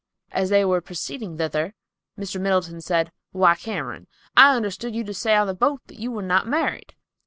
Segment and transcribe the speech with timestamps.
[0.31, 1.75] As they were proceeding thither,
[2.17, 2.41] Mr.
[2.41, 6.23] Middleton said, "Why, Cameron, I understood you to say on the boat that you were
[6.23, 6.95] not married."